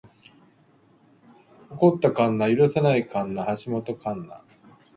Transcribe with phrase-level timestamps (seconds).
[1.69, 4.33] 起こった神無許さない神無橋本神無